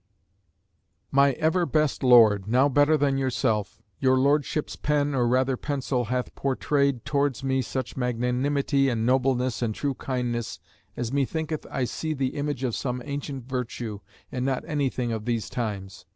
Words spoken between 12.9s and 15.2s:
ancient virtue, and not anything